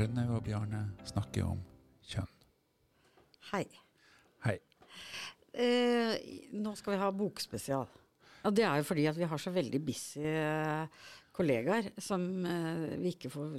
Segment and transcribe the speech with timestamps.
[0.00, 1.58] Rønnaug og Bjarne snakker om
[2.08, 2.28] kjønn.
[3.50, 3.64] Hei.
[4.46, 4.54] Hei.
[5.52, 6.14] Eh,
[6.56, 7.88] nå skal vi ha bokspesial.
[8.48, 11.02] Og det er jo fordi at vi har så veldig busy eh,
[11.36, 13.58] kollegaer som eh, vi ikke får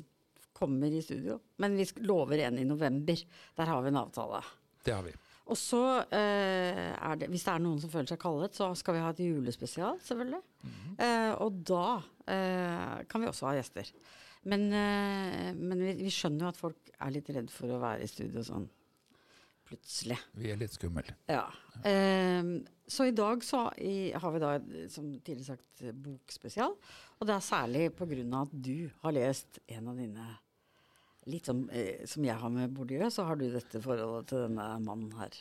[0.58, 1.38] kommer i studio.
[1.62, 3.22] Men vi lover en i november.
[3.58, 4.42] Der har vi en avtale.
[4.82, 5.14] Det har vi.
[5.52, 9.04] Og så eh, det, hvis det er noen som føler seg kallet, så skal vi
[9.04, 10.42] ha et julespesial, selvfølgelig.
[10.98, 11.86] eh, og da
[12.30, 13.94] eh, kan vi også ha gjester.
[14.50, 18.06] Men, eh, men vi, vi skjønner jo at folk er litt redd for å være
[18.06, 18.70] i studio sånn
[19.72, 20.18] plutselig.
[20.36, 21.16] Vi er litt skumle.
[21.32, 21.46] Ja.
[21.86, 22.58] Um,
[22.92, 24.56] så i dag så i, har vi da,
[24.92, 26.76] som tidligere sagt, bokspesial.
[27.20, 28.26] Og det er særlig pga.
[28.42, 30.32] at du har lest en av dine
[31.30, 34.64] Litt som, eh, som jeg har med Bourdieu, så har du dette forholdet til denne
[34.82, 35.36] mannen her.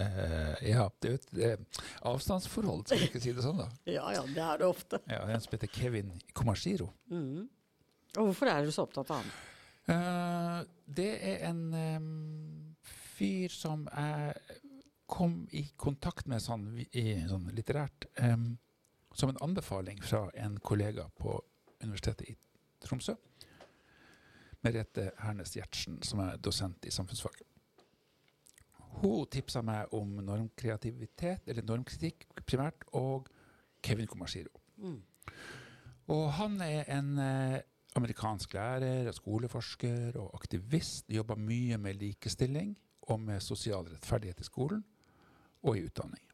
[0.00, 3.66] Uh, ja, det er et avstandsforhold, skal vi ikke si det sånn, da.
[3.98, 5.02] Ja ja, det er det ofte.
[5.04, 6.88] Ja, en som heter Kevin Komashiro.
[8.16, 9.36] Og hvorfor er du så opptatt av han?
[9.88, 14.58] Uh, det er en um, fyr som jeg
[15.08, 18.50] kom i kontakt med sånn, i, sånn litterært um,
[19.16, 21.38] som en anbefaling fra en kollega på
[21.80, 22.36] Universitetet i
[22.84, 23.14] Tromsø.
[24.66, 27.40] Merete Hernes Gjertsen, som er dosent i samfunnsfag.
[28.98, 33.28] Hun tipsa meg om normkreativitet, eller normkritikk primært, og
[33.84, 34.50] Kevin Komashiro.
[36.08, 37.60] Og han er en eh,
[37.96, 41.08] amerikansk lærer, og skoleforsker og aktivist.
[41.10, 42.76] Jobber mye med likestilling
[43.08, 44.84] og med sosial rettferdighet i skolen
[45.62, 46.24] og i utdanning.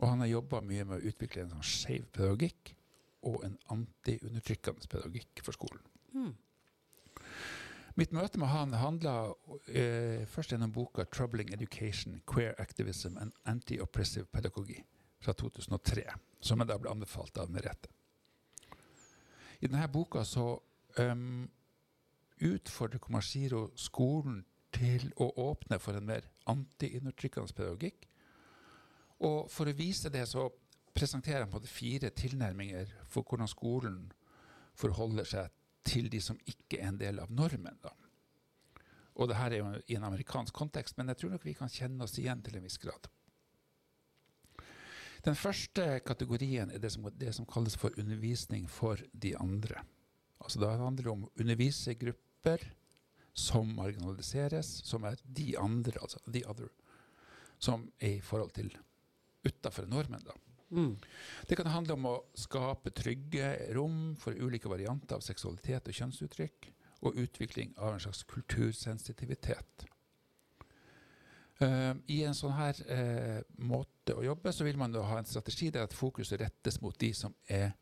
[0.00, 2.72] Og han har jobba mye med å utvikle en sånn skeiv pedagogikk
[3.28, 5.84] og en antiundertrykkende pedagogikk for skolen.
[7.94, 9.14] Mitt møte med han handla
[9.68, 14.80] eh, først gjennom boka 'Troubling Education, Queer Activism and Anti-Oppressive Pedagogy'
[15.20, 16.06] fra 2003,
[16.40, 17.92] som jeg da ble anbefalt av Merete.
[19.62, 20.46] I denne boka så
[20.98, 21.44] um,
[22.42, 24.40] utfordrer Komashiro skolen
[24.74, 28.08] til å åpne for en mer anti-undertrykkende pedagogikk.
[29.22, 30.48] Og for å vise det så
[30.92, 34.00] presenterer han på det fire tilnærminger for hvordan skolen
[34.74, 35.52] forholder seg
[35.86, 37.78] til de som ikke er en del av normen.
[37.82, 37.92] Da.
[39.20, 41.70] Og det her er jo i en amerikansk kontekst, men jeg tror nok vi kan
[41.70, 43.08] kjenne oss igjen til en viss grad.
[45.22, 49.84] Den første kategorien er det som, det som kalles for undervisning for de andre.
[50.42, 52.64] Altså Da handler det om å undervise grupper
[53.32, 56.68] som marginaliseres, som er de andre, altså the other,
[57.58, 58.72] som er i forhold til
[59.46, 60.24] utafor normen.
[60.26, 60.34] da.
[61.48, 66.70] Det kan handle om å skape trygge rom for ulike varianter av seksualitet og kjønnsuttrykk,
[67.02, 69.86] og utvikling av en slags kultursensitivitet.
[71.62, 75.28] Eh, I en sånn her eh, måte å jobbe, så vil man da ha en
[75.28, 77.72] strategi der at fokuset rettes mot de som er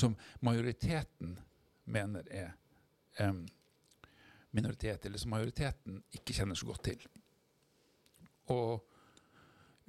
[0.00, 1.34] som majoriteten
[1.90, 2.52] mener er
[3.20, 3.42] em,
[4.50, 7.02] minoritet, eller som majoriteten ikke kjenner så godt til.
[8.54, 8.86] Og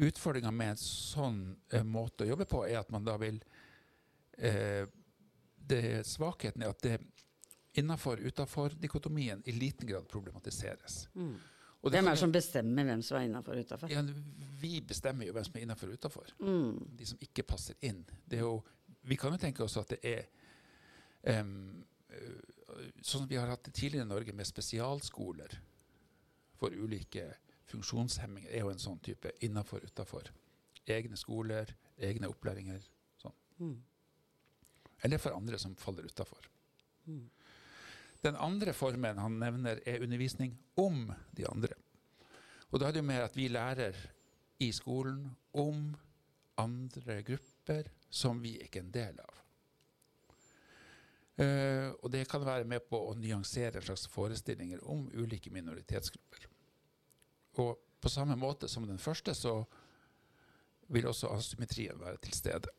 [0.02, 1.40] utfordringa med en sånn
[1.72, 3.40] eh, måte å jobbe på, er at man da vil
[4.38, 4.84] eh,
[5.72, 6.98] det Svakheten er at det
[7.80, 11.06] innafor-utafor-dikotomien i liten grad problematiseres.
[11.82, 13.90] Og det Hvem er det som bestemmer hvem som er innafor og utafor?
[13.90, 14.02] ja,
[14.62, 16.34] vi bestemmer jo hvem som er innafor og utafor.
[16.40, 16.76] Mm.
[17.00, 18.04] De som ikke passer inn.
[18.30, 18.60] Det jo,
[19.10, 20.28] vi kan jo tenke oss at det er
[21.32, 21.56] øh,
[23.02, 25.58] Sånn som vi har hatt det tidligere i Norge, med spesialskoler
[26.60, 27.26] for ulike
[27.72, 30.30] funksjonshemminger, er jo en sånn type innafor og utafor.
[30.88, 32.84] Egne skoler, egne opplæringer.
[33.20, 33.36] Sånn.
[35.04, 36.48] Eller for andre som faller utafor.
[38.22, 41.74] Den andre formen han nevner, er undervisning om de andre.
[42.72, 43.98] Og da er det jo mer at vi lærer
[44.62, 45.26] i skolen
[45.58, 45.90] om
[46.62, 49.38] andre grupper som vi ikke er en del av.
[51.42, 56.46] Uh, og det kan være med på å nyansere en slags forestillinger om ulike minoritetsgrupper.
[57.64, 59.64] Og på samme måte som den første, så
[60.92, 62.70] vil også asymmetrien være til stede.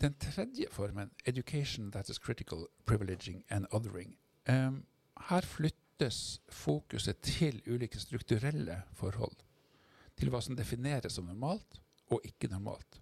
[0.00, 4.16] Den tredje formen, education that is critical, privileging and othering,
[4.48, 4.84] um,
[5.28, 9.36] her flyttes fokuset til ulike strukturelle forhold.
[10.18, 11.80] Til hva som defineres som normalt
[12.10, 13.00] og ikke normalt.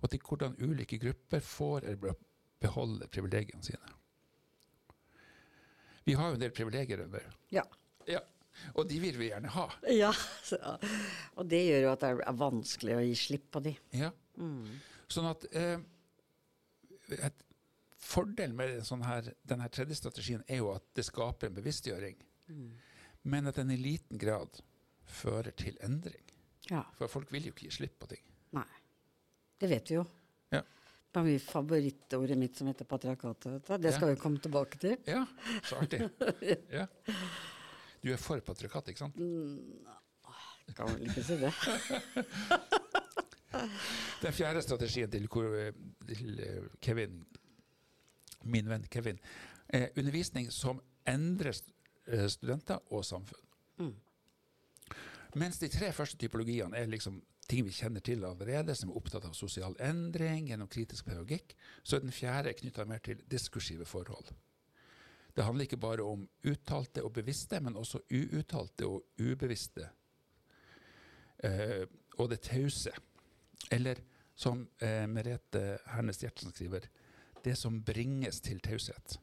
[0.00, 2.16] Og til hvordan ulike grupper får eller bør
[2.60, 3.94] beholde privilegiene sine.
[6.04, 7.04] Vi har jo en del privilegier.
[7.04, 7.20] under.
[7.52, 7.62] Ja.
[8.08, 8.20] Ja.
[8.74, 9.68] Og de vil vi gjerne ha.
[9.88, 10.12] ja.
[10.44, 10.58] Så,
[11.36, 13.72] og det gjør jo at det er vanskelig å gi slipp på de.
[13.96, 14.10] Ja.
[15.08, 15.78] Sånn at eh,
[17.12, 17.42] et
[18.04, 22.18] Fordelen med sånn her, denne tredje strategien er jo at det skaper en bevisstgjøring,
[23.32, 24.58] men at den i liten grad
[25.08, 26.20] fører til endring.
[26.68, 26.82] Ja.
[26.98, 28.20] For folk vil jo ikke gi slipp på ting.
[28.52, 28.66] Nei.
[29.60, 30.04] Det vet vi jo.
[30.52, 30.60] Ja.
[31.14, 33.72] på mitt favorittordet mitt som heter patriarkatet.
[33.80, 34.14] Det skal Ja.
[34.14, 34.96] vi komme tilbake til.
[35.06, 35.24] Ja,
[35.64, 36.02] så artig.
[36.78, 36.86] Ja.
[38.02, 39.16] Du er for patriarkat, ikke sant?
[40.76, 41.52] Kan vel ikke si det.
[44.22, 47.24] Den fjerde strategien til, eh, Kevin,
[48.44, 49.20] min venn Kevin,
[49.68, 51.56] er undervisning som endrer
[52.06, 53.46] eh, studenter og samfunn.
[53.78, 53.94] Mm.
[55.34, 59.26] Mens de tre første typologiene er liksom ting vi kjenner til allerede, som er opptatt
[59.28, 64.30] av sosial endring gjennom kritisk pedagogikk, så er den fjerde knytta mer til diskursive forhold.
[65.34, 69.88] Det handler ikke bare om uttalte og bevisste, men også uuttalte og ubevisste.
[71.44, 71.82] Eh,
[72.18, 72.94] og det tause.
[73.70, 74.00] Eller
[74.34, 76.88] som eh, Merete Hernes Gjertsen skriver,
[77.44, 79.18] det som bringes til taushet.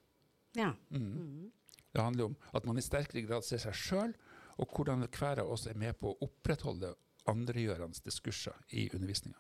[0.56, 0.72] Ja.
[0.90, 1.12] Mm.
[1.12, 1.52] Mm.
[1.92, 4.14] Det handler om at man i sterkere grad ser seg sjøl,
[4.62, 6.94] og hvordan hver av oss er med på å opprettholde
[7.30, 9.40] andregjørende diskurser i undervisninga.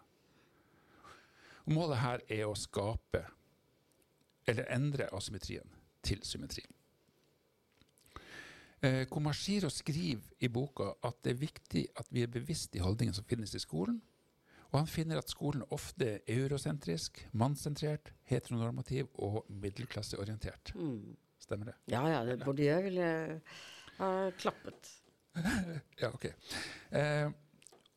[1.71, 3.23] Målet her er å skape,
[4.49, 6.63] eller endre asymmetrien til symmetri.
[8.81, 13.13] Eh, Komashiro skriver i boka at det er viktig at vi er bevisst i holdningen
[13.13, 14.01] som finnes i skolen.
[14.71, 20.71] Og han finner at skolen ofte er eurosentrisk, mannssentrert, heteronormativ og middelklasseorientert.
[20.75, 21.17] Mm.
[21.41, 21.75] Stemmer det?
[21.91, 23.09] Ja ja, det Bourdieu ville
[23.99, 24.95] ha klappet.
[26.01, 26.25] Ja, ok.
[26.91, 27.29] Eh,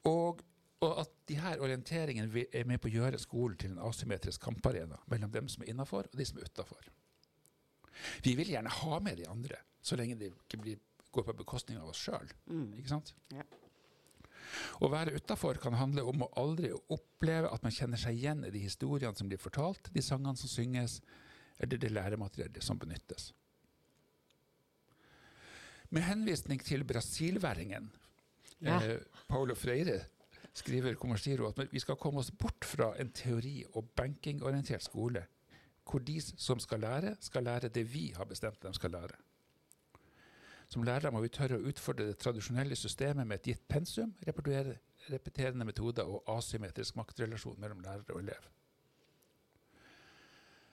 [0.06, 0.43] og,
[0.85, 5.00] og at de her orienteringene er med på å gjøre skolen til en asymmetrisk kamparena
[5.11, 6.91] mellom dem som er innafor, og de som er utafor.
[8.23, 10.79] Vi vil gjerne ha med de andre, så lenge det ikke blir,
[11.15, 12.31] går på bekostning av oss sjøl.
[12.47, 12.69] Mm.
[12.79, 13.15] Ikke sant?
[13.35, 13.47] Ja.
[14.81, 18.51] Å være utafor kan handle om å aldri oppleve at man kjenner seg igjen i
[18.55, 21.01] de historiene som blir fortalt, de sangene som synges,
[21.59, 23.33] eller det læremateriellet som benyttes.
[25.95, 27.91] Med henvisning til brasilværingen
[28.61, 28.81] Ja.
[28.81, 30.01] eh, Paulo Freire
[30.55, 35.27] skriver Komashiro at vi skal komme oss bort fra en teori- og bankingorientert skole,
[35.85, 39.17] hvor de som skal lære, skal lære det vi har bestemt de skal lære.
[40.75, 45.67] Som lærere må vi tørre å utfordre det tradisjonelle systemet med et gitt pensum, repeterende
[45.69, 48.49] metoder og asymmetrisk maktrelasjon mellom lærer og elev.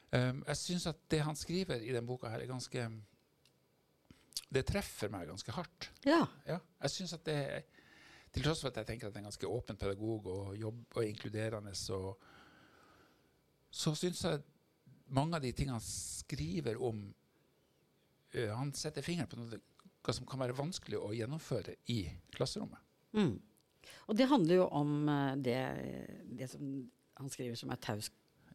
[0.10, 2.88] Um, jeg syns at det han skriver i denne boka, her er ganske
[4.52, 5.92] Det treffer meg ganske hardt.
[6.04, 6.26] Ja.
[6.50, 7.62] Ja, jeg synes at det er
[8.34, 10.98] Til tross for at jeg tenker at det er en ganske åpen pedagog og jobb
[10.98, 12.16] og inkluderende, så,
[13.70, 14.42] så syns jeg
[15.14, 17.04] mange av de tingene han skriver om
[18.34, 19.62] uh, Han setter fingeren på noe
[20.02, 22.00] hva som kan være vanskelig å gjennomføre i
[22.34, 22.80] klasserommet.
[23.14, 23.36] Mm.
[24.08, 25.58] Og det handler jo om eh, det,
[26.38, 26.90] det som
[27.22, 28.10] han skriver som er taus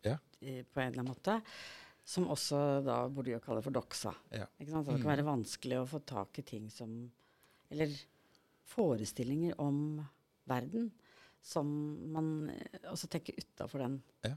[0.04, 0.16] Ja.
[0.40, 1.40] eh, på en eller annen måte.
[2.06, 4.12] Som også da burde jo kalle for doxa.
[4.30, 4.46] Ja.
[4.60, 4.86] Ikke sant?
[4.86, 5.02] Så det Mm.
[5.02, 7.10] kan være vanskelig å få tak i ting som
[7.70, 7.90] Eller
[8.64, 10.04] forestillinger om
[10.46, 10.90] verden
[11.42, 11.66] som
[12.12, 14.00] man eh, også tenker utafor den.
[14.26, 14.34] Ja.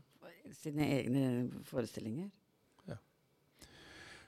[0.54, 1.24] Sine egne
[1.66, 2.30] forestillinger.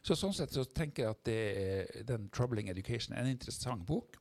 [0.02, 4.18] Så sånn sett så tenker jeg at det den 'Troubling Education' er en interessant bok.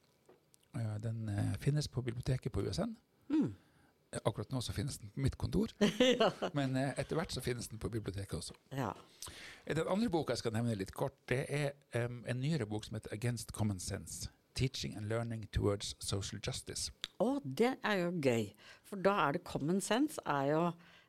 [0.77, 2.97] Eh, Den eh, finnes på biblioteket på USN.
[3.31, 3.55] Mm.
[4.12, 5.69] Eh, Akkurat nå så finnes den på mitt kontor,
[6.55, 8.55] men eh, etter hvert så finnes den på biblioteket også.
[8.73, 8.93] Ja.
[9.67, 11.73] Den andre boka jeg skal nevne litt kort, det er
[12.06, 14.29] um, en nyere bok som heter 'Against Common Sense'.
[14.55, 16.91] Teaching and Learning Towards Social Justice.
[17.23, 18.51] Å, det er jo gøy.
[18.84, 20.63] For da er det common sense er jo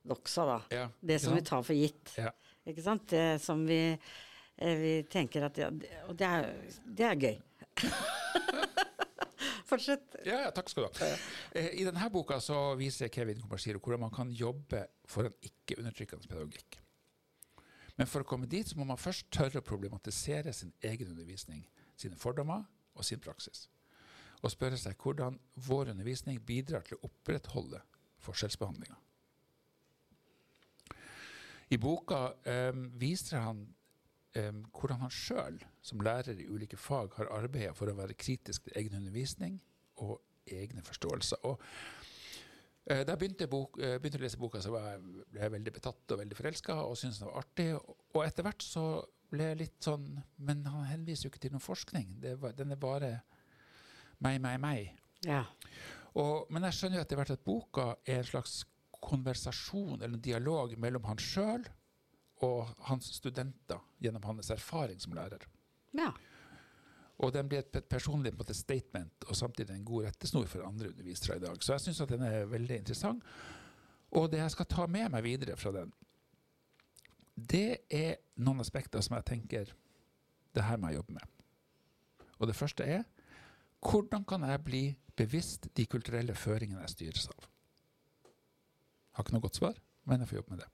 [0.07, 0.59] doxa, da.
[0.71, 2.13] Ja, Det som vi tar for gitt.
[2.17, 2.29] Ja.
[2.67, 3.07] Ikke sant?
[3.09, 3.97] Det som vi,
[4.61, 6.51] vi tenker at ja, det, Og det er,
[6.85, 7.37] det er gøy.
[9.71, 10.17] Fortsett.
[10.25, 11.09] Ja, ja, takk skal du ha.
[11.55, 16.27] Eh, I denne boka så viser Kevin Komashiro hvordan man kan jobbe for en ikke-undertrykkende
[16.27, 16.81] pedagogikk.
[17.95, 21.63] Men for å komme dit så må man først tørre å problematisere sin egen undervisning,
[21.95, 22.65] sine fordommer
[22.97, 23.69] og sin praksis.
[24.41, 25.37] Og spørre seg hvordan
[25.67, 27.79] vår undervisning bidrar til å opprettholde
[28.25, 28.97] forskjellsbehandlinga.
[31.71, 33.63] I boka eh, viser han
[34.37, 38.67] eh, hvordan han sjøl, som lærer i ulike fag, har arbeidet for å være kritisk
[38.67, 39.59] til egen undervisning
[40.01, 40.19] og
[40.49, 41.43] egne forståelser.
[41.49, 41.61] Og
[42.85, 45.55] eh, da jeg begynte, bok, eh, begynte å lese boka, så var jeg, ble jeg
[45.55, 47.69] veldig betatt og veldig forelska og syntes den var artig.
[47.77, 48.85] Og, og etter hvert så
[49.31, 50.07] ble jeg litt sånn
[50.43, 52.17] Men han henviser jo ikke til noen forskning.
[52.23, 53.11] Det var, den er bare
[54.19, 54.97] meg, meg, meg.
[55.23, 55.45] Ja.
[56.19, 58.61] Og, men jeg skjønner jo etter hvert at boka er en slags
[59.01, 61.63] konversasjon eller en dialog mellom han sjøl
[62.41, 65.47] og hans studenter gjennom hans erfaring som lærer.
[65.97, 66.11] ja.
[67.21, 71.35] Og den blir et personlig måte, statement og samtidig en god rettesnor for andre undervisere
[71.37, 71.59] i dag.
[71.61, 73.21] Så jeg syns den er veldig interessant.
[74.17, 75.91] Og det jeg skal ta med meg videre fra den,
[77.35, 79.69] det er noen aspekter som jeg tenker
[80.55, 81.29] det her må jeg jobbe med.
[82.39, 83.05] Og det første er
[83.81, 84.83] hvordan kan jeg bli
[85.17, 87.47] bevisst de kulturelle føringene jeg styres av?
[88.25, 90.69] Jeg Har ikke noe godt svar, men jeg får jobbe med det.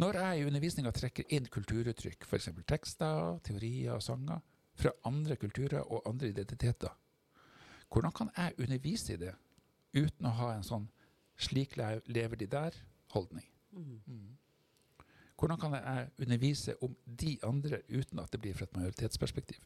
[0.00, 2.48] Når jeg i undervisninga trekker inn kulturuttrykk, f.eks.
[2.68, 4.38] tekster, teorier og sanger,
[4.80, 6.94] fra andre kulturer og andre identiteter,
[7.92, 9.34] hvordan kan jeg undervise i det
[9.92, 10.86] uten å ha en sånn
[11.36, 13.44] 'slik lever de der'-holdning?
[13.72, 14.38] Mm.
[15.36, 19.60] Hvordan kan jeg undervise om de andre uten at det blir fra et majoritetsperspektiv?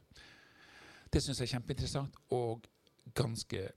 [1.13, 2.67] Det syns jeg er kjempeinteressant og
[3.15, 3.69] ganske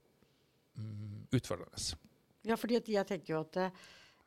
[0.74, 1.96] mm, utfordrende.
[2.44, 3.72] Ja, fordi jeg tenker jo at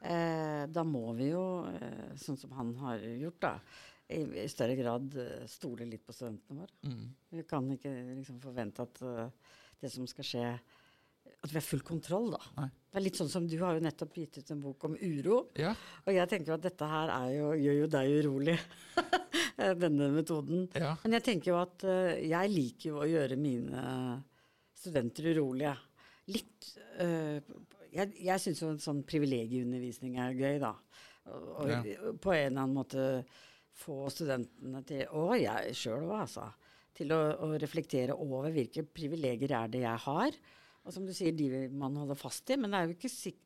[0.02, 3.56] eh, da må vi jo, eh, sånn som han har gjort, da,
[4.12, 6.78] i, i større grad eh, stole litt på studentene våre.
[6.86, 7.08] Mm.
[7.38, 10.46] Vi kan ikke liksom, forvente at uh, det som skal skje
[11.42, 12.42] at vi har full kontroll, da.
[12.60, 12.68] Nei.
[12.92, 15.38] Det er litt sånn som Du har jo nettopp gitt ut en bok om uro.
[15.58, 15.72] Ja.
[16.06, 18.58] Og jeg tenker at dette her jo, gjør jo deg urolig,
[19.84, 20.68] denne metoden.
[20.78, 20.94] Ja.
[21.02, 23.86] Men jeg tenker jo at uh, jeg liker jo å gjøre mine
[24.78, 25.74] studenter urolige.
[26.30, 26.70] Litt
[27.02, 27.42] uh,
[27.92, 30.76] Jeg, jeg syns jo en sånn privilegieundervisning er gøy, da.
[31.30, 31.82] Og, og ja.
[32.22, 33.06] på en eller annen måte
[33.82, 36.48] få studentene til, og jeg sjøl òg, altså,
[36.98, 40.36] til å, å, reflektere over hvilke privilegier er det jeg har.
[40.82, 42.58] Og som du sier, de man holder fast i.
[42.60, 42.98] Men det,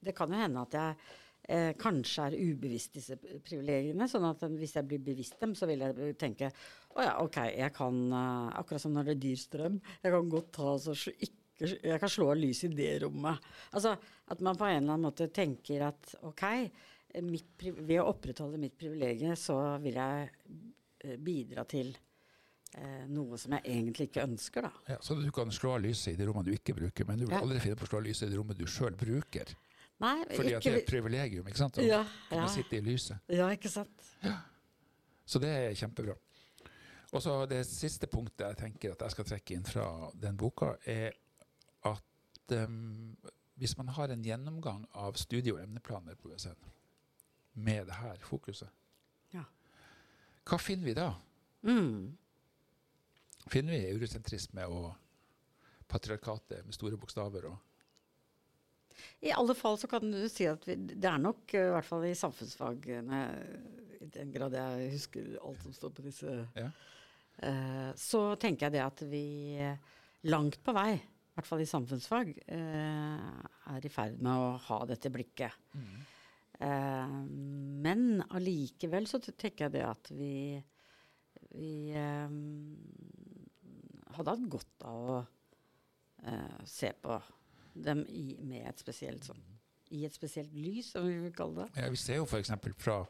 [0.04, 0.96] det kan jo hende at jeg
[1.52, 4.08] eh, kanskje er ubevisst disse privilegiene.
[4.10, 6.52] sånn at hvis jeg blir bevisst dem, så vil jeg tenke
[6.96, 9.82] å ja, ok, jeg kan uh, Akkurat som når det er dyr strøm.
[10.04, 13.44] Jeg kan godt ta så ikke, Jeg kan slå av lyset i det rommet.
[13.72, 16.44] Altså at man på en eller annen måte tenker at ok,
[17.24, 20.32] mitt, ved å opprettholde mitt privilegium, så vil jeg
[21.06, 21.94] uh, bidra til
[22.76, 24.68] eh, noe som jeg egentlig ikke ønsker.
[24.68, 24.96] da.
[24.96, 27.28] Ja, så du kan slå av lyset i de rommene du ikke bruker, men du
[27.28, 29.56] vil aldri finne på å slå av lyset i de rommene du sjøl bruker.
[30.04, 30.58] Nei, Fordi ikke...
[30.58, 31.80] at det er et privilegium ikke sant?
[31.80, 33.32] å ja, kunne sitte i lyset.
[33.32, 34.10] Ja, ikke sant.
[34.26, 34.42] Ja.
[35.26, 36.18] Så det er kjempebra.
[37.16, 39.86] Og så Det siste punktet jeg tenker at jeg skal trekke inn fra
[40.20, 41.16] den boka, er
[41.86, 43.16] at um,
[43.56, 46.58] hvis man har en gjennomgang av studie- og emneplaner på USN
[47.54, 48.70] med det her fokuset,
[49.34, 49.46] ja.
[50.44, 51.10] hva finner vi da?
[51.66, 52.16] Mm
[53.52, 54.92] finner vi eurosentrisme og
[55.92, 57.48] patriarkatet med store bokstaver.
[59.26, 62.08] I alle fall så kan du si at vi, det er nok, i hvert fall
[62.08, 63.22] i samfunnsfagene,
[64.02, 66.70] i den grad jeg husker alt som står på disse, ja.
[67.42, 69.26] uh, så tenker jeg det at vi
[70.32, 70.96] langt på vei,
[71.36, 75.52] i hvert fall i samfunnsfag, eh, er i ferd med å ha dette blikket.
[75.76, 75.96] Mm.
[77.84, 80.56] Men allikevel så tenker jeg det at vi,
[81.52, 82.38] vi eh,
[84.16, 85.18] hadde hatt godt av å
[86.66, 87.18] se på
[87.76, 89.42] dem i, med et spesielt sånn,
[89.92, 91.82] i et spesielt lys, som vi vil kalle det.
[91.84, 92.56] Ja, vi ser jo f.eks.
[92.80, 93.02] fra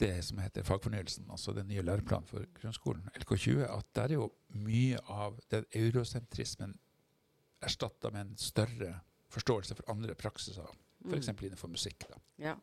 [0.00, 4.30] det som heter fagfornyelsen, altså den nye læreplanen for grunnskolen, LK20, at der er jo
[4.54, 6.78] mye av den eurosentrismen
[7.64, 8.94] erstatta med en større
[9.34, 10.68] forståelse for andre praksiser
[11.04, 11.28] F.eks.
[11.28, 11.36] Mm.
[11.42, 12.06] innenfor musikk.
[12.08, 12.18] Da.
[12.36, 12.54] Ja.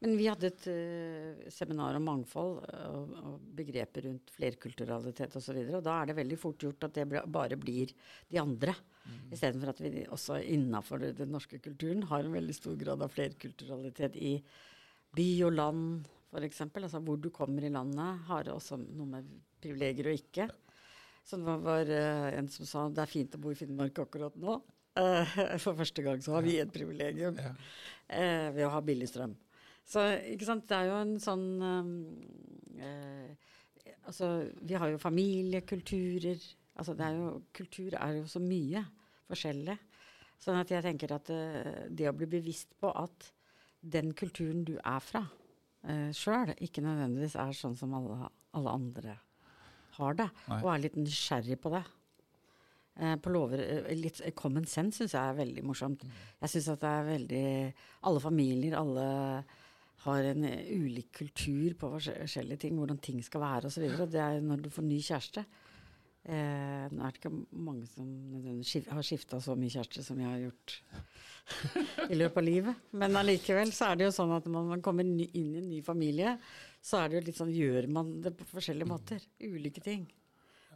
[0.00, 5.56] Men vi hadde et uh, seminar om mangfold og, og begreper rundt flerkulturalitet osv.
[5.56, 7.90] Og, og da er det veldig fort gjort at det bare blir
[8.30, 8.76] de andre.
[9.02, 9.18] Mm.
[9.34, 14.18] Istedenfor at vi også innafor den norske kulturen har en veldig stor grad av flerkulturalitet
[14.22, 14.36] i
[15.16, 16.62] by og land, f.eks.
[16.68, 20.46] Altså hvor du kommer i landet, har også noe med privilegier og ikke.
[21.26, 24.36] Så det var, uh, en som sa det er fint å bo i Finnmark akkurat
[24.40, 24.58] nå.
[24.98, 27.52] Uh, for første gang så har vi et privilegium ja.
[27.54, 29.36] uh, ved å ha billig strøm.
[29.86, 33.48] Så ikke sant, det er jo en sånn uh,
[34.08, 34.26] Altså,
[34.66, 36.40] vi har jo familiekulturer.
[36.80, 38.80] Altså, det er jo, kultur er jo så mye
[39.28, 39.76] forskjellig.
[40.40, 41.28] Sånn at jeg tenker at
[41.92, 43.28] det å bli bevisst på at
[43.80, 45.22] den kulturen du er fra
[45.86, 49.16] uh, sjøl, ikke nødvendigvis er sånn som alle, alle andre
[49.98, 50.60] har det, Nei.
[50.60, 51.82] og er litt nysgjerrig på det.
[53.00, 56.04] Eh, på lover eh, Litt common sense syns jeg er veldig morsomt.
[56.04, 56.20] Mm.
[56.42, 57.44] Jeg syns at det er veldig
[58.10, 59.06] Alle familier, alle
[60.04, 63.88] har en eh, ulik kultur på forskjellige ting, hvordan ting skal være osv.
[64.10, 65.44] Det er når du får ny kjæreste.
[66.20, 68.08] Eh, nå er det ikke mange som
[68.92, 70.74] har skifta så mye kjæreste som jeg har gjort
[72.12, 72.82] i løpet av livet.
[73.00, 76.36] Men allikevel så er det jo sånn at man kommer inn i en ny familie,
[76.80, 79.24] så er det jo litt sånn Gjør man det på forskjellige måter?
[79.42, 80.06] Ulike ting.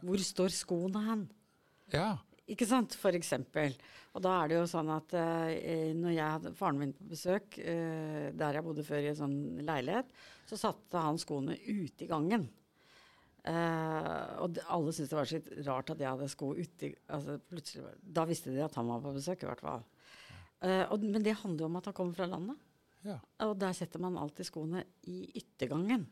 [0.05, 1.27] Hvor står skoene hen?
[1.93, 2.13] Ja.
[2.51, 3.73] Ikke sant, for eksempel.
[4.13, 7.57] Og da er det jo sånn at eh, når jeg hadde faren min på besøk,
[7.57, 10.13] eh, der jeg bodde før i en sånn leilighet,
[10.45, 12.45] så satte han skoene ute i gangen.
[13.45, 17.35] Uh, og de, alle syntes det var så rart at jeg hadde sko uti altså,
[17.45, 19.83] plutselig, Da visste de at han var på besøk, i hvert fall.
[20.65, 22.64] Og, men det handler jo om at han kommer fra landet.
[23.05, 23.17] Ja.
[23.45, 26.05] Og der setter man alltid skoene i yttergangen.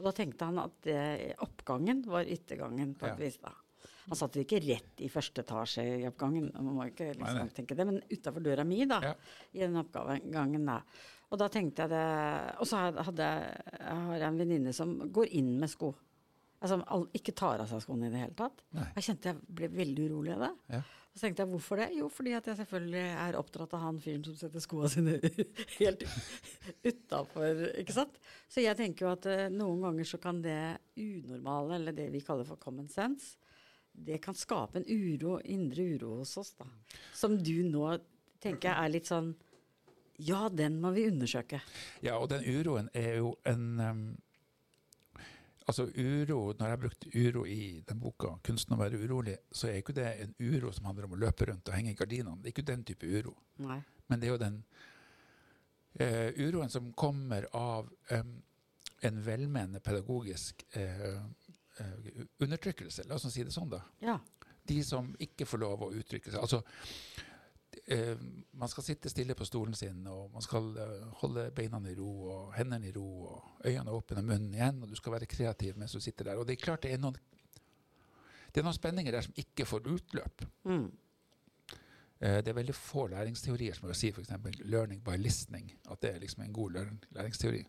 [0.00, 1.00] Og da tenkte han at det,
[1.44, 3.20] oppgangen var yttergangen på et ja.
[3.20, 3.52] vis, da.
[4.08, 7.54] Han satt ikke rett i første etasje i oppgangen, man må ikke liksom Nei, nei.
[7.54, 9.00] tenke det, men utafor døra mi, da.
[9.04, 9.12] Ja.
[9.52, 10.80] I den oppgangen, da.
[11.30, 12.06] Og da tenkte jeg det
[12.58, 15.92] Og så hadde jeg, jeg har en venninne som går inn med sko.
[16.60, 18.64] Altså ikke tar av seg skoene i det hele tatt.
[18.76, 18.88] Nei.
[18.98, 20.50] Jeg kjente jeg ble veldig urolig av det.
[20.76, 20.80] Ja.
[21.10, 21.88] Så tenkte jeg hvorfor det?
[21.98, 25.16] Jo, fordi at jeg selvfølgelig er oppdratt av han fyren som setter skoene sine
[25.80, 26.04] helt
[26.86, 28.20] utafor, ikke sant.
[28.46, 30.60] Så jeg tenker jo at uh, noen ganger så kan det
[31.00, 33.34] unormale, eller det vi kaller for common sense,
[33.90, 36.68] det kan skape en uro, indre uro hos oss, da.
[37.16, 37.88] Som du nå
[38.40, 39.34] tenker jeg er litt sånn
[40.22, 41.58] Ja, den må vi undersøke.
[42.04, 44.02] Ja, og den uroen er jo en em,
[45.68, 49.82] Altså uro, Når jeg brukte uro i den boka, 'Kunsten å være urolig', så er
[49.82, 52.36] ikke det en uro som handler om å løpe rundt og henge i gardinene.
[52.42, 53.36] Det er ikke den type uro.
[53.58, 53.80] Nei.
[54.08, 54.64] Men det er jo den
[56.00, 58.24] eh, uroen som kommer av eh,
[59.00, 61.16] en velmenende pedagogisk eh,
[61.78, 63.06] eh, undertrykkelse.
[63.08, 63.82] La oss si det sånn, da.
[64.00, 64.18] Ja.
[64.66, 66.40] De som ikke får lov å uttrykke seg.
[66.40, 66.62] Altså,
[67.90, 68.16] eh,
[68.52, 72.10] man skal sitte stille på stolen sin, og man skal eh, holde beina i ro
[72.30, 75.76] og hendene i ro og øynene åpne og munnen igjen, og du skal være kreativ
[75.80, 76.40] mens du sitter der.
[76.40, 77.18] Og det er klart det er noen,
[78.50, 80.46] det er noen spenninger der som ikke får utløp.
[80.64, 80.88] Mm.
[82.20, 84.30] Eh, det er veldig få læringsteorier som vil si f.eks.
[84.60, 85.72] 'learning by listening'.
[85.90, 86.76] At det er liksom en god
[87.10, 87.64] læringsteori.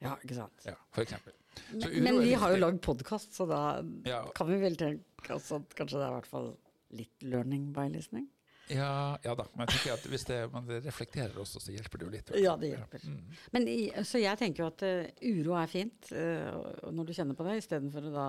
[0.00, 0.64] ja, ikke sant.
[0.64, 1.32] Ja, for eksempel.
[1.72, 5.50] Men, men vi har jo lagd podkast, så da Ja, kan vi vel tenke oss
[5.52, 6.50] at kanskje det er i hvert fall
[6.90, 8.28] litt learning by listening?
[8.68, 9.46] Ja, ja da.
[9.54, 12.30] Men jeg tenker at hvis det, man reflekterer også, så hjelper det jo litt.
[12.42, 13.04] Ja, det hjelper.
[13.06, 13.34] Mm.
[13.54, 13.68] Men
[14.08, 17.58] så jeg tenker jo at uh, uro er fint uh, når du kjenner på det,
[17.62, 18.28] istedenfor å da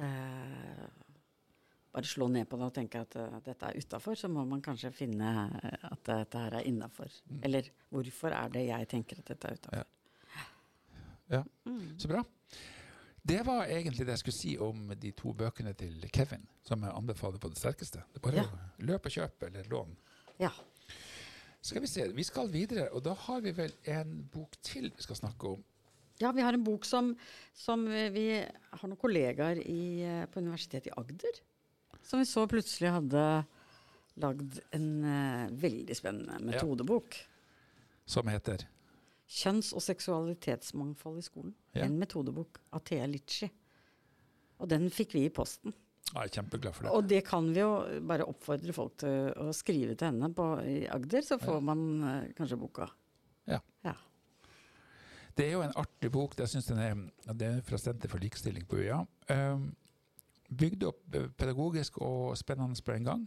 [0.00, 0.86] uh,
[1.94, 4.90] bare slå ned på det og tenke at dette er utafor, så må man kanskje
[4.96, 7.12] finne at dette her er innafor.
[7.30, 7.42] Mm.
[7.46, 9.84] Eller hvorfor er det jeg tenker at dette er utafor?
[11.30, 11.44] Ja.
[11.68, 11.94] Mm.
[12.00, 12.24] Så bra.
[13.24, 16.92] Det var egentlig det jeg skulle si om de to bøkene til Kevin, som jeg
[16.92, 18.02] anbefaler på det sterkeste.
[18.12, 18.44] Det er bare Ja.
[18.44, 19.96] å løpe og kjøpe eller lån.
[20.38, 20.50] Ja.
[21.62, 25.02] Skal vi se, vi skal videre, og da har vi vel en bok til vi
[25.02, 25.64] skal snakke om.
[26.20, 27.16] ja, vi har en bok som,
[27.54, 31.40] som vi har noen kollegaer i, eh, på Universitetet i Agder
[32.04, 33.22] som vi så plutselig hadde
[34.20, 37.16] lagd en uh, veldig spennende metodebok.
[38.06, 38.66] Som heter
[39.28, 41.54] Kjønns- og seksualitetsmangfold i skolen.
[41.74, 41.86] Ja.
[41.86, 43.48] En metodebok av Thea Litchi.
[44.60, 45.72] Og den fikk vi i posten.
[46.14, 46.90] Jeg er kjempeglad for det.
[46.94, 47.70] Og det kan vi jo
[48.06, 51.60] bare oppfordre folk til å skrive til henne på, i Agder, så får Ja.
[51.60, 52.90] man eh, kanskje boka.
[53.48, 53.58] Ja.
[53.84, 53.94] Ja.
[55.34, 56.36] Det er jo en artig bok.
[56.38, 56.94] Jeg synes den er,
[57.34, 59.00] det er fra Senter for likestilling på UiA.
[59.30, 59.74] Um,
[60.54, 63.24] bygd opp eh, pedagogisk og spennende på en gang.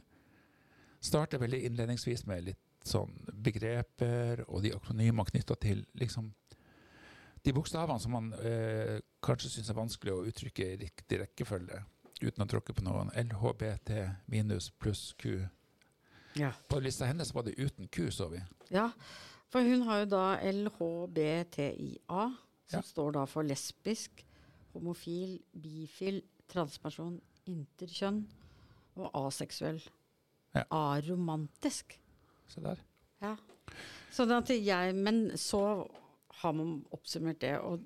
[1.01, 6.31] Starter veldig innledningsvis med litt sånn begreper og de akronymer knytta til liksom
[7.45, 11.83] de bokstavene som man eh, kanskje syns er vanskelig å uttrykke i riktig rekkefølge
[12.21, 13.11] uten å tråkke på noen.
[13.13, 13.91] LHBT
[14.33, 15.37] minus pluss Q.
[16.35, 16.51] Ja.
[16.67, 18.41] På lista hennes var det uten Q, så vi.
[18.73, 18.89] ja.
[19.47, 22.23] For hun har jo da LHBTIA,
[22.67, 22.81] som Ja.
[22.83, 24.25] står da for lesbisk,
[24.73, 28.25] homofil, bifil, transperson, interkjønn
[28.97, 29.79] og aseksuell.
[30.53, 30.63] Ja.
[30.71, 31.97] Aromantisk.
[32.47, 32.81] Se der.
[33.23, 33.35] Ja.
[34.13, 35.61] Sånn at jeg, men så
[36.41, 37.83] har man oppsummert det, og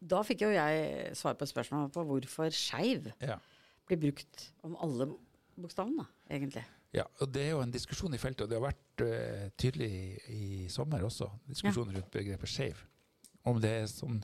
[0.00, 3.38] da fikk jo jeg svar på spørsmålet på hvorfor skeiv Ja.
[3.88, 5.10] blir brukt om alle
[5.60, 6.64] bokstavene, egentlig.
[6.92, 9.90] Ja, og det er jo en diskusjon i feltet, og det har vært uh, tydelig
[9.90, 12.80] i, i sommer også, diskusjon rundt begrepet skeiv.
[13.46, 14.18] Om det er sånn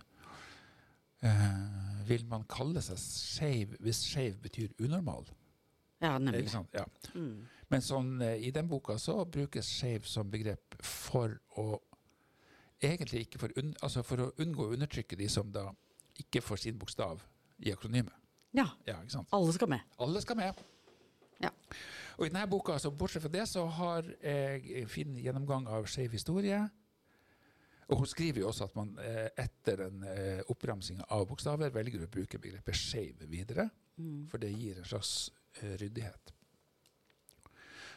[1.25, 5.25] uh, Vil man kalle seg skeiv hvis skeiv betyr unormal?
[6.03, 6.51] Ja, nemlig.
[6.75, 6.85] Ja.
[7.15, 7.47] Mm.
[7.71, 11.81] Men sånn, eh, i den boka så brukes skeiv som begrep for å
[12.85, 15.63] Egentlig ikke for, un, altså for å unngå å undertrykke de som da
[16.21, 17.23] ikke får sin bokstav
[17.65, 18.13] i akronymet.
[18.53, 18.99] Ja, Ja,
[19.33, 19.81] alle skal med.
[19.99, 20.61] Alle skal med.
[21.41, 21.49] Ja.
[22.19, 25.89] Og i denne boka, altså, bortsett fra det, så har jeg en fin gjennomgang av
[25.89, 26.61] skeiv historie.
[27.89, 32.05] Og hun skriver jo også at man eh, etter en eh, oppramsing av bokstaver velger
[32.05, 34.27] å bruke begrepet skeiv videre, Mm.
[34.29, 35.31] for det gir en slags
[35.63, 36.35] eh, ryddighet.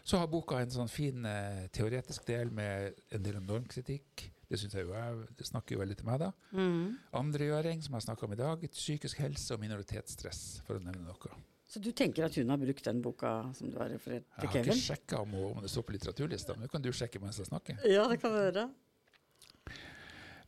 [0.04, 4.30] Så har boka en sånn fin eh, teoretisk del med en del om normkritikk.
[4.50, 6.32] Det synes jeg jo er, det snakker jo veldig til meg, da.
[6.58, 6.96] Mm.
[7.20, 8.64] Andregjøring, som jeg snakka om i dag.
[8.74, 11.36] Psykisk helse og minoritetsstress, for å nevne noe.
[11.70, 14.48] Så du tenker at hun har brukt den boka som du har referert Jeg til
[14.50, 14.80] har ikke Kevin?
[14.88, 17.78] sjekka om, om det står på litteraturlista, men det kan du sjekke mens jeg snakker.
[17.86, 18.64] Ja, det kan vi gjøre.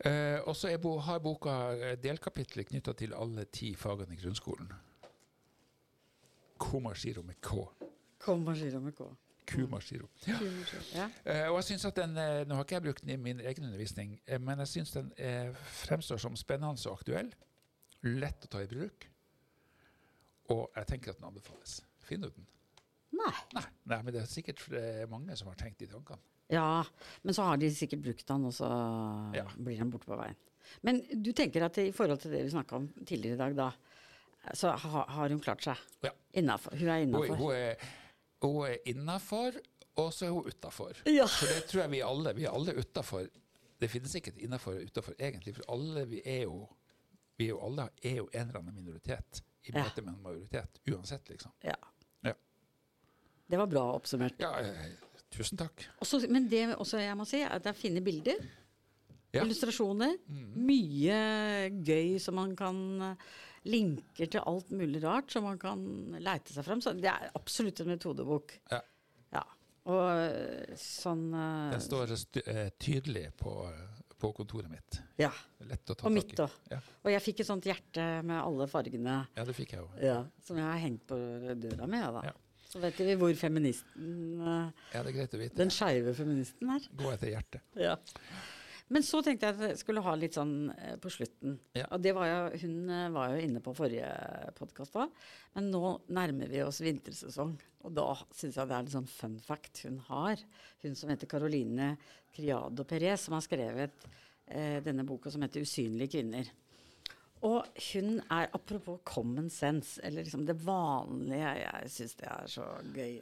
[0.01, 4.71] Eh, og så bo, har boka eh, delkapitler knytta til alle ti fagene i grunnskolen.
[6.57, 7.67] Komashiro med K.
[8.21, 9.05] Kom og giro med K.
[9.51, 10.07] Kumashiro.
[10.27, 10.37] Ja.
[11.25, 13.39] Eh, og jeg synes at den, eh, Nå har ikke jeg brukt den i min
[13.39, 15.51] egen undervisning, eh, men jeg syns den eh,
[15.83, 17.31] fremstår som spennende og aktuell.
[18.03, 19.07] Lett å ta i bruk.
[20.51, 21.79] Og jeg tenker at den anbefales.
[22.07, 22.47] Finner du den.
[23.21, 23.33] Nei.
[23.53, 24.63] Nei, nei men det er sikkert
[25.11, 26.19] mange som har tenkt de tankene.
[26.51, 26.81] Ja,
[27.23, 28.67] men så har de sikkert brukt den, og så
[29.35, 29.45] Ja.
[29.55, 30.35] blir den borte på veien.
[30.83, 33.71] Men du tenker at i forhold til det vi snakka om tidligere i dag, da,
[34.53, 35.77] så ha, har hun klart seg?
[36.03, 36.11] Ja.
[36.33, 36.75] Innenfor.
[36.75, 37.35] Hun er Hun, innafor?
[37.37, 37.75] hun er,
[38.49, 39.51] hun er innafor,
[40.01, 40.97] og så er hun utafor.
[41.05, 41.25] Ja.
[41.27, 43.27] For det tror jeg vi alle Vi er alle utafor.
[43.81, 45.55] Det finnes ikke et innafor og utafor, egentlig.
[45.55, 46.67] For alle vi er jo
[47.37, 49.83] Vi er jo alle er jo en eller annen minoritet i Ja.
[49.97, 50.79] med en majoritet.
[50.91, 51.51] Uansett, liksom.
[51.63, 51.73] Ja.
[52.23, 52.33] Ja.
[53.49, 54.33] Det var bra oppsummert.
[54.39, 54.91] Ja, eh,
[55.31, 55.85] tusen takk.
[56.01, 58.35] Også, men det også jeg må si, er at det er fine bilder.
[59.33, 59.43] Ja.
[59.45, 60.17] Illustrasjoner.
[60.55, 63.17] Mye gøy som man kan
[63.69, 65.81] Linker til alt mulig rart som man kan
[66.17, 66.81] leite seg frem.
[66.81, 68.55] Så det er absolutt en metodebok.
[68.71, 68.81] Ja.
[69.35, 69.43] Ja.
[69.91, 73.53] Og eh, sånn uh, Den står eh, tydelig på,
[74.21, 75.01] på kontoret mitt.
[75.21, 75.31] Ja.
[75.69, 76.53] Lett å ta Og mitt òg.
[76.73, 76.81] Ja.
[77.05, 79.89] Og jeg fikk et sånt hjerte med alle fargene ja, det fikk jeg jo.
[80.05, 81.17] ja, som jeg har hengt på
[81.65, 82.25] døra da.
[82.31, 82.37] Ja.
[82.71, 85.57] Så vet vi hvor feministen uh, Ja, det er greit å vite.
[85.59, 86.85] Den skeive feministen er.
[87.01, 87.65] Gå etter hjertet.
[87.75, 87.97] Ja.
[88.91, 91.55] Men så tenkte jeg at jeg skulle ha litt sånn eh, på slutten.
[91.77, 91.85] Ja.
[91.95, 94.09] Og det var jo, hun eh, var jo inne på forrige
[94.57, 95.13] podkast òg.
[95.55, 97.53] Men nå nærmer vi oss vintersesong.
[97.87, 100.43] Og da syns jeg det er en sånn fun fact hun har.
[100.83, 101.93] Hun som heter Caroline
[102.35, 104.09] Criado Perez, som har skrevet
[104.51, 106.51] eh, denne boka som heter 'Usynlige kvinner'.
[107.41, 112.67] Og hun er, apropos common sense, eller liksom det vanlige Jeg syns det er så
[112.93, 113.15] gøy.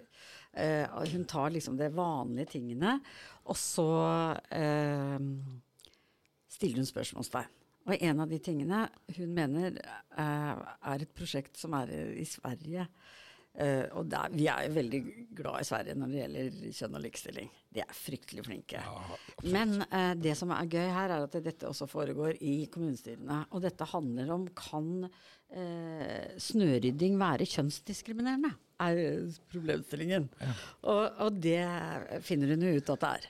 [0.54, 2.98] Eh, hun tar liksom de vanlige tingene,
[3.46, 3.90] og så
[4.50, 5.22] eh,
[6.50, 7.56] stiller hun spørsmålstegn.
[7.90, 8.84] Og en av de tingene
[9.16, 10.52] hun mener eh,
[10.92, 12.90] er et prosjekt som er i Sverige.
[13.98, 15.00] Og der, vi er jo veldig
[15.36, 17.50] glad i Sverige når det gjelder kjønn og likestilling.
[17.76, 18.80] De er fryktelig flinke.
[18.86, 19.18] Ja.
[19.52, 19.74] Men
[20.22, 23.42] det som er gøy her, er at dette også foregår i kommunestyrene.
[23.50, 25.10] Og dette handler om kan
[26.46, 28.54] snørydding være kjønnsdiskriminerende?
[28.80, 29.02] Er
[29.52, 30.30] problemstillingen.
[30.40, 30.54] Ja.
[30.88, 31.60] Og, og det
[32.24, 33.30] finner hun jo ut at det er.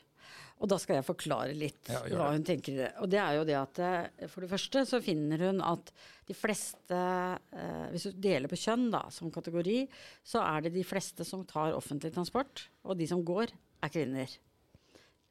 [0.60, 2.82] Og da skal jeg forklare litt Ja, hva hun tenker.
[3.00, 5.94] Og det er jo det at eh, for det første så finner hun at
[6.28, 9.80] de fleste eh, Hvis du deler på kjønn da, som kategori,
[10.28, 14.36] så er det de fleste som tar offentlig transport, og de som går, er kvinner.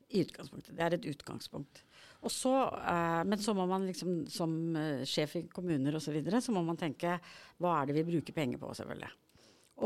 [0.08, 0.72] I utgangspunktet.
[0.72, 1.84] Det er et utgangspunkt.
[2.24, 4.56] Og så, eh, men så må man liksom som
[5.06, 6.08] sjef i kommuner osv.
[6.08, 7.18] Så, videre, så må man tenke
[7.60, 9.12] hva er det vi bruker penger på, selvfølgelig.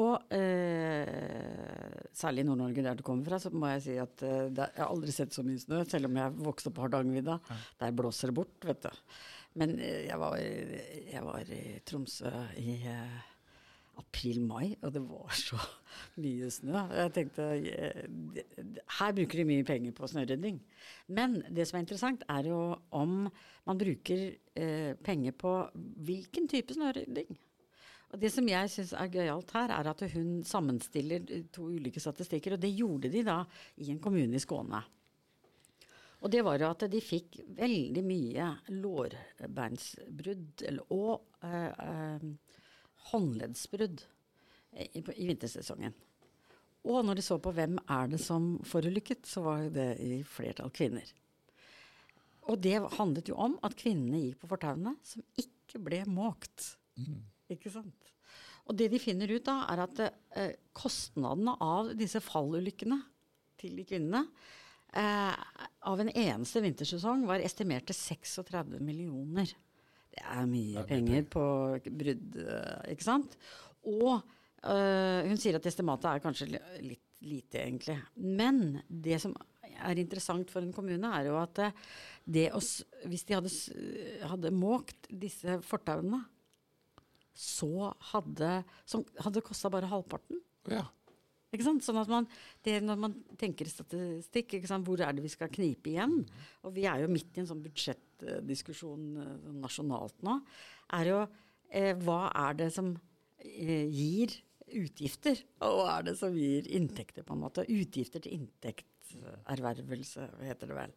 [0.01, 4.49] Og eh, særlig i Nord-Norge, der du kommer fra, så må jeg si at eh,
[4.49, 7.37] jeg har aldri sett så mye snø, selv om jeg vokste opp på Hardangervidda.
[7.83, 9.03] Der blåser det bort, vet du.
[9.61, 13.21] Men eh, jeg, var, jeg var i Tromsø i eh,
[14.01, 15.61] april-mai, og det var så
[16.25, 16.87] mye snø.
[16.97, 18.03] Jeg tenkte eh,
[18.99, 20.61] Her bruker de mye penger på snørydding.
[21.13, 22.61] Men det som er interessant, er jo
[22.97, 23.27] om
[23.69, 25.57] man bruker eh, penger på
[26.09, 27.37] hvilken type snørydding.
[28.13, 32.57] Og Det som jeg syns er gøyalt her, er at hun sammenstiller to ulike statistikker.
[32.57, 33.39] Og det gjorde de da
[33.81, 34.83] i en kommune i Skåne.
[36.23, 40.63] Og det var jo at de fikk veldig mye lårbeinsbrudd
[40.95, 42.27] og eh, eh,
[43.11, 44.05] håndleddsbrudd
[44.77, 45.97] i, i vintersesongen.
[46.83, 50.71] Og når de så på hvem er det som forulykket, så var det i flertall
[50.75, 51.11] kvinner.
[52.51, 56.75] Og det handlet jo om at kvinnene gikk på fortauene som ikke ble måkt.
[57.55, 58.11] Ikke sant?
[58.71, 63.01] Og det de finner ut da, er at eh, kostnadene av disse fallulykkene
[63.59, 64.23] til de kvinnene
[64.95, 65.35] eh,
[65.91, 69.51] av en eneste vintersesong var estimert til 36 millioner.
[70.13, 71.45] Det er mye er penger på
[71.89, 73.35] brudd, eh, ikke sant?
[73.89, 77.99] Og eh, hun sier at estimatet er kanskje litt lite, egentlig.
[78.17, 81.77] Men det som er interessant for en kommune, er jo at eh,
[82.25, 82.61] det å,
[83.11, 83.53] hvis de hadde,
[84.31, 86.23] hadde måkt disse fortauene,
[87.35, 90.41] så hadde, som hadde kosta bare halvparten.
[90.71, 90.87] Ja.
[91.53, 91.85] Ikke sant?
[91.85, 92.27] Sånn at man,
[92.65, 94.55] det, når man tenker statistikk,
[94.87, 96.23] hvor er det vi skal knipe igjen?
[96.65, 100.39] Og vi er jo midt i en sånn budsjettdiskusjon eh, nasjonalt nå.
[100.97, 101.19] Er jo
[101.69, 102.95] eh, hva er det som
[103.37, 104.33] eh, gir
[104.73, 107.69] utgifter, og hva er det som gir inntekter, på en måte?
[107.69, 110.97] Utgifter til inntektservervelse, heter det vel.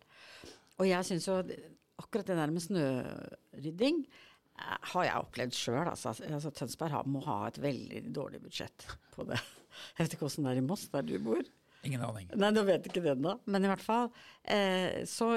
[0.79, 1.41] Og jeg syns jo
[1.99, 4.05] akkurat det der med snørydding
[4.55, 5.83] har jeg opplevd sjøl.
[5.91, 9.41] Altså, altså, Tønsberg har, må ha et veldig dårlig budsjett på det.
[9.97, 11.43] Jeg vet ikke åssen det er i Moss, der du bor.
[11.85, 12.29] Ingen aning.
[12.39, 13.35] Nei, nå vet ikke det ennå.
[13.51, 14.07] Men i hvert fall.
[14.41, 15.33] Eh, så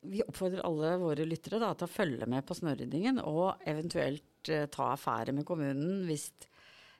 [0.00, 4.66] vi oppfordrer alle våre lyttere da, til å følge med på snøryddingen, og eventuelt eh,
[4.72, 6.30] ta affære med kommunen hvis,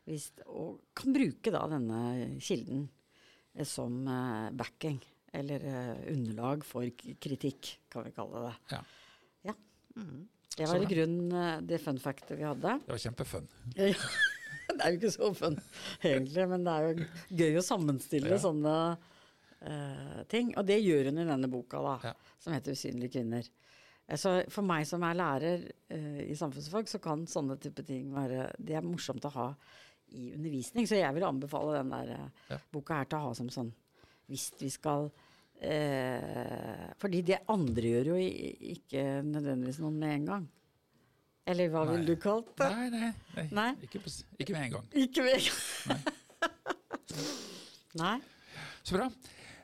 [0.09, 2.01] hvis Og kan bruke da denne
[2.45, 2.87] kilden
[3.55, 5.01] eh, som eh, backing.
[5.33, 8.55] Eller eh, underlag for kritikk, kan vi kalle det.
[8.75, 8.81] Ja.
[9.51, 9.57] Ja.
[9.97, 10.29] Mm.
[10.57, 12.79] Det var i grunnen eh, det fun factet vi hadde.
[12.87, 13.47] Det var kjempefun.
[13.77, 13.93] Ja.
[14.75, 15.57] det er jo ikke så fun,
[16.03, 17.07] egentlig, men det er jo
[17.43, 18.39] gøy å sammenstille Ja.
[18.43, 20.53] sånne uh, ting.
[20.59, 22.15] Og det gjør hun i denne boka, da, Ja.
[22.41, 23.49] som heter 'Usynlige kvinner'.
[24.09, 28.13] Eh, Så for meg som er lærer uh, i samfunnsfag, så kan sånne type ting
[28.15, 29.55] være Det er morsomt å ha
[30.13, 30.87] i undervisning.
[30.87, 33.73] Så jeg vil anbefale den der uh, boka her til å ha som sånn
[34.29, 35.11] Hvis vi skal
[35.61, 38.17] eh, Fordi det andre gjør jo
[38.75, 40.49] ikke nødvendigvis noen med en gang.
[41.51, 42.69] Eller hva ville du kalt det?
[42.71, 43.47] Nei, nei, nei.
[43.57, 43.71] Nei.
[43.87, 44.89] Ikke, på, ikke med en gang.
[45.05, 46.03] Ikke med en gang.
[48.01, 48.17] Nei.
[48.87, 49.09] Så bra.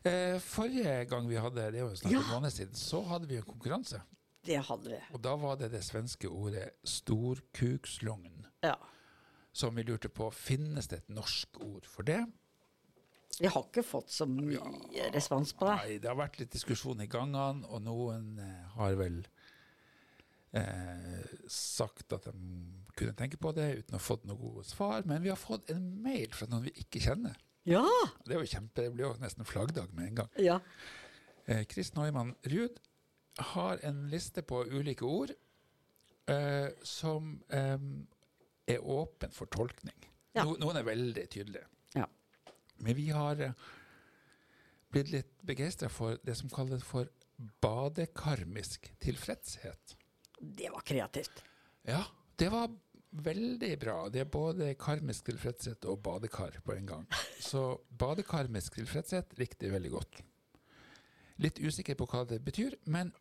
[0.07, 2.21] Eh, forrige gang vi hadde det var jo snart Ja.
[2.23, 4.01] en måned siden, så hadde vi en konkurranse.
[4.47, 4.99] Det hadde vi.
[5.13, 8.47] Og da var det det svenske ordet storkukslugn.
[8.63, 8.77] Ja.
[9.53, 12.21] Som vi lurte på finnes det et norsk ord for det.
[13.41, 15.77] Vi har ikke fått så mye respons på det.
[15.83, 19.19] Nei, det har vært litt diskusjon i gangene, og noen eh, har vel
[20.57, 22.37] eh, sagt at de
[22.97, 25.05] kunne tenke på det uten å ha fått noe gode svar.
[25.09, 27.37] Men vi har fått en mail fra noen vi ikke kjenner.
[27.69, 27.85] Ja!
[28.25, 30.33] Det var kjempe, det blir jo nesten flaggdag med en gang.
[30.41, 30.61] Ja.
[31.47, 32.79] Eh, Chris Neumann Ruud
[33.53, 35.33] har en liste på ulike ord
[36.31, 37.79] eh, som eh,
[38.67, 39.99] er åpen for tolkning.
[40.37, 40.45] Ja.
[40.45, 41.67] No, noen er veldig tydelige.
[42.83, 43.53] Men vi har eh,
[44.93, 47.09] blitt litt begeistra for det som kalles for
[47.63, 49.97] badekarmisk tilfredshet.
[50.41, 51.43] Det var kreativt.
[51.87, 52.03] Ja,
[52.37, 52.71] det var
[53.11, 53.97] veldig bra.
[54.09, 57.05] Det er både karmisk tilfredshet og badekar på en gang.
[57.41, 60.23] Så badekarmisk tilfredshet likte jeg veldig godt.
[61.45, 63.13] Litt usikker på hva det betyr, men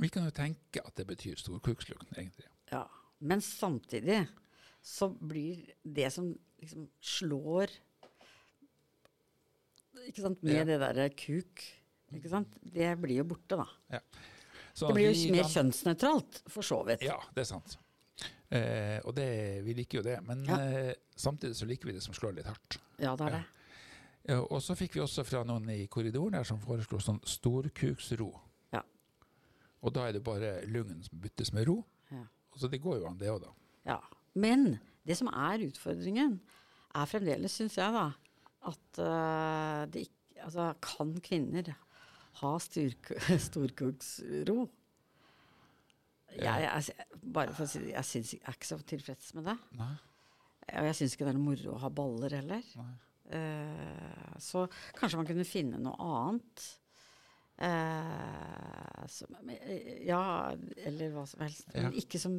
[0.00, 2.48] vi kan jo tenke at det betyr storkukslukt, egentlig.
[2.72, 2.86] Ja.
[3.24, 4.26] Men samtidig
[4.84, 7.70] så blir det som liksom slår
[10.08, 10.64] ikke sant, med Ja.
[10.64, 11.62] det derre kuk,
[12.14, 14.00] ikke sant, det blir jo borte, da.
[14.74, 17.02] Så Det blir jo mer kjønnsnøytralt, for så vidt.
[17.02, 17.76] Ja, det er sant.
[18.50, 20.20] Eh, og det, vi liker jo det.
[20.26, 20.56] Men Ja.
[20.58, 22.78] eh, samtidig så liker vi det som slår litt hardt.
[22.98, 23.38] Ja, det er Ja.
[23.38, 23.44] det.
[24.28, 28.40] Ja, og så fikk vi også fra noen i korridoren her som foreslo sånn storkuksro.
[28.72, 28.80] Ja.
[29.82, 31.84] Og da er det bare lungen som byttes med ro.
[32.10, 32.24] Ja.
[32.52, 33.48] Og så det går jo an, det òg, da.
[33.86, 34.00] Ja.
[34.34, 36.40] Men det som er utfordringen,
[36.94, 38.12] er fremdeles, syns jeg, da,
[38.70, 41.70] at uh, det ikke Altså, kan kvinner
[42.42, 44.56] ha storkoksro?
[46.34, 49.44] Jeg, jeg, bare for å si det, jeg, synes, jeg er ikke så tilfreds med
[49.46, 49.54] det.
[49.78, 49.94] Nei.
[50.80, 52.64] Og jeg syns ikke det er noe moro å ha baller heller.
[53.30, 54.64] Eh, så
[54.98, 56.64] kanskje man kunne finne noe annet.
[57.54, 59.30] Uh, som,
[60.02, 60.50] ja,
[60.88, 61.68] eller hva som helst.
[61.70, 62.34] Men, ikke som,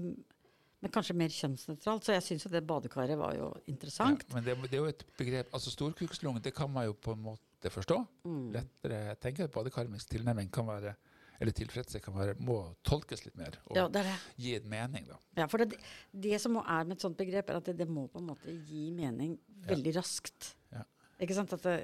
[0.85, 2.05] men kanskje mer kjønnsnøytralt.
[2.05, 4.21] Så jeg syns jo det badekaret var jo interessant.
[4.29, 7.15] Ja, men det, det er jo et begrep Altså storkukslugn, det kan man jo på
[7.15, 7.97] en måte forstå.
[8.29, 8.43] Mm.
[8.53, 10.93] Lettere Jeg tenker at badekarmisk tilnærming kan være
[11.41, 14.13] eller tilfredshet kan være, må tolkes litt mer og Ja, det det.
[14.39, 15.17] gi en mening, da.
[15.41, 15.81] Ja, for det,
[16.13, 18.53] det som er med et sånt begrep, er at det, det må på en måte
[18.69, 19.33] gi mening
[19.67, 20.53] veldig raskt.
[20.71, 20.85] Ja.
[21.19, 21.51] Ikke sant?
[21.57, 21.75] At det,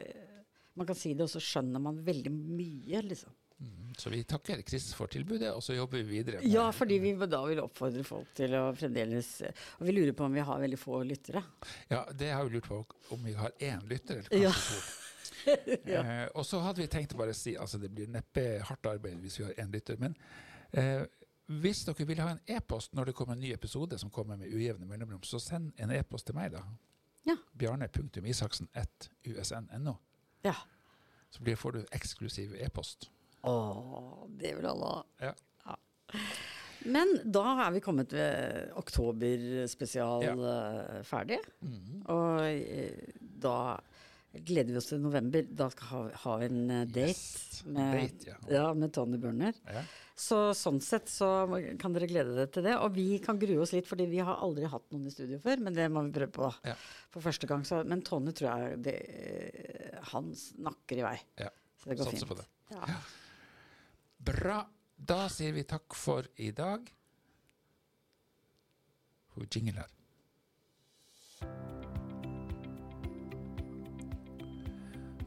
[0.80, 3.36] man kan si det, og så skjønner man veldig mye, liksom.
[3.62, 3.94] Mhm.
[3.98, 6.42] Så vi takker Chris for tilbudet, og så jobber vi videre.
[6.42, 9.42] med- Ja, fordi vi da vil oppfordre folk til å fremdeles
[9.80, 11.44] Og vi lurer på om vi har veldig få lyttere.
[11.90, 14.82] Ja, det har vi lurt på om vi har én lytter, eller kanskje
[15.86, 16.02] Ja.
[16.02, 16.08] to.
[16.10, 19.20] eh, og så hadde vi tenkt å bare si altså det blir neppe hardt arbeid
[19.22, 19.98] hvis vi har én lytter.
[20.00, 20.16] Men
[20.74, 21.06] eh,
[21.50, 24.48] hvis dere vil ha en e-post når det kommer en ny episode som kommer med
[24.54, 26.62] ujevne mellomrom, så send en e-post til meg, da.
[27.26, 27.36] Ja.
[27.58, 29.96] Bjarne.isaksen.usn.no.
[30.44, 30.54] Ja.
[31.30, 33.10] Så blir, får du eksklusiv e-post.
[33.44, 35.04] Å, det vil alle ha.
[35.30, 35.34] Ja.
[36.92, 40.34] Men da er vi kommet ved oktoberspesial Ja.
[40.34, 41.38] eh, ferdig.
[41.62, 42.04] Mhm.
[42.10, 43.78] Og eh, da
[44.34, 45.44] gleder vi oss til november.
[45.44, 47.64] Da skal ha, ha en eh, date, Yes.
[47.66, 48.38] med, Date, ja.
[48.50, 49.54] ja, med Tony Burner.
[49.70, 49.84] Ja.
[50.22, 51.28] Så sånn sett så
[51.82, 52.76] kan dere glede dere til det.
[52.82, 55.62] Og vi kan grue oss litt, fordi vi har aldri hatt noen i studio før.
[55.62, 56.74] Men det må vi prøve på Ja.
[57.14, 57.62] for første gang.
[57.66, 58.98] Så, men Tony tror jeg det,
[60.12, 61.18] Han snakker i vei.
[61.38, 61.50] Ja.
[61.78, 62.30] Så det går Satser fint.
[62.30, 62.46] på det.
[62.74, 63.00] Ja.
[64.26, 64.62] Bra.
[64.96, 66.86] Da sier vi takk for i dag.
[69.34, 69.88] Hun jingler.
[69.88, 70.02] jingle.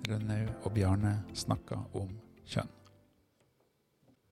[0.04, 2.10] Rønnaug og Bjarne snakka om
[2.44, 2.83] kjønn.